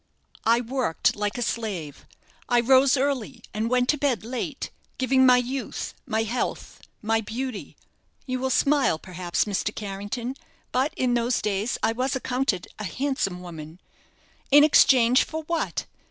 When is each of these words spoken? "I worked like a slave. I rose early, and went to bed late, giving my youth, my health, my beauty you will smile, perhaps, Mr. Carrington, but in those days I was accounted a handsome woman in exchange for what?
"I 0.45 0.61
worked 0.61 1.15
like 1.15 1.37
a 1.37 1.43
slave. 1.43 2.07
I 2.49 2.59
rose 2.59 2.97
early, 2.97 3.43
and 3.53 3.69
went 3.69 3.87
to 3.89 3.99
bed 3.99 4.23
late, 4.23 4.71
giving 4.97 5.27
my 5.27 5.37
youth, 5.37 5.93
my 6.07 6.23
health, 6.23 6.81
my 7.03 7.21
beauty 7.21 7.77
you 8.25 8.39
will 8.39 8.49
smile, 8.49 8.97
perhaps, 8.97 9.45
Mr. 9.45 9.75
Carrington, 9.75 10.33
but 10.71 10.91
in 10.95 11.13
those 11.13 11.39
days 11.39 11.77
I 11.83 11.91
was 11.91 12.15
accounted 12.15 12.67
a 12.79 12.83
handsome 12.83 13.43
woman 13.43 13.79
in 14.49 14.63
exchange 14.63 15.23
for 15.23 15.43
what? 15.43 15.85